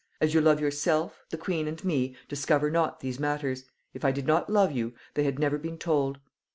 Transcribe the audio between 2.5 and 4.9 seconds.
not these matters; if I did not love